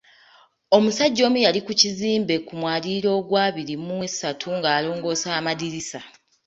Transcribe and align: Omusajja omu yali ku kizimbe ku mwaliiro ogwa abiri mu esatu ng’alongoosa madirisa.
Omusajja 0.77 1.21
omu 1.27 1.37
yali 1.45 1.59
ku 1.65 1.71
kizimbe 1.79 2.35
ku 2.47 2.53
mwaliiro 2.59 3.09
ogwa 3.19 3.39
abiri 3.47 3.75
mu 3.85 3.95
esatu 4.07 4.47
ng’alongoosa 4.57 5.29
madirisa. 5.45 5.99